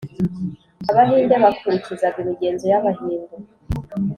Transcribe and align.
abahinde 0.89 1.35
Bakurikizaga 1.43 2.17
imigenzo 2.23 2.63
y 2.71 2.75
Abahindu 2.79 3.35